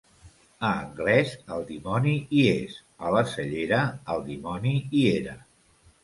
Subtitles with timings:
[0.67, 2.77] A Anglès, el dimoni hi és;
[3.09, 3.81] a la Cellera,
[4.15, 5.37] el dimoni hi era.